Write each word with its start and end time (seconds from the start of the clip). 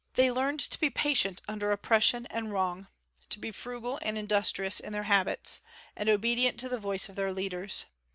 They 0.15 0.31
learned 0.31 0.59
to 0.61 0.79
be 0.79 0.89
patient 0.89 1.43
under 1.47 1.69
oppression 1.71 2.25
and 2.31 2.51
wrong, 2.51 2.87
to 3.29 3.37
be 3.37 3.51
frugal 3.51 3.99
and 4.01 4.17
industrious 4.17 4.79
in 4.79 4.93
their 4.93 5.03
habits, 5.03 5.61
and 5.95 6.09
obedient 6.09 6.59
to 6.61 6.69
the 6.69 6.79
voice 6.79 7.07
of 7.07 7.15
their 7.15 7.31
leaders. 7.31 7.85